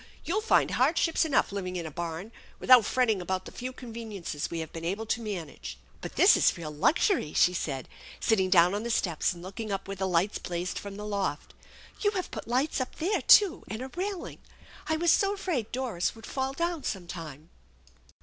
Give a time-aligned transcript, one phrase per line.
[0.25, 4.49] You'll find hard ships enough living in a barn without fretting about the few conveniences
[4.49, 7.87] we have been ablo to manage."" But this is real luxury!" she said,
[8.19, 11.53] sitting down on the steps and looking up where the lights blazed from the loft."
[12.01, 14.39] You have put lights up there, too, and a railing.
[14.87, 17.51] I was so afraid Doris would fall down some time